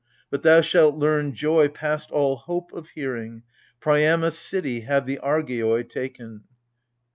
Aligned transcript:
But 0.31 0.41
thou 0.41 0.61
shalt 0.61 0.95
learn 0.95 1.35
joy 1.35 1.67
past 1.67 2.09
all 2.09 2.35
hope 2.35 2.73
of 2.73 2.89
hearing. 2.95 3.43
Priamos' 3.79 4.35
city 4.35 4.79
have 4.79 5.05
the 5.05 5.19
Argeioi 5.21 5.87
taken. 5.87 6.45